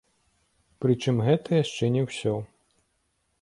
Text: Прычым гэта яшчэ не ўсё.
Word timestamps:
Прычым 0.83 1.15
гэта 1.27 1.61
яшчэ 1.63 1.91
не 1.97 2.01
ўсё. 2.07 2.33